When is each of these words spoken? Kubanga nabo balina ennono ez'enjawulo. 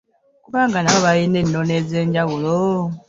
Kubanga 0.43 0.77
nabo 0.81 0.99
balina 1.05 1.37
ennono 1.43 1.73
ez'enjawulo. 1.79 2.59